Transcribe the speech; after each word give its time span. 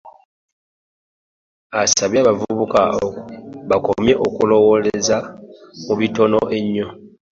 Asabye 1.81 2.19
abavubuka 2.21 2.81
bakomye 3.69 4.13
okulowooleza 4.27 5.17
mu 5.85 5.93
bitono 5.99 6.39
ennyo. 6.57 6.87